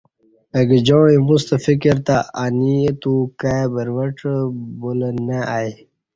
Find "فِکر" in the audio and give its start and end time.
1.65-1.95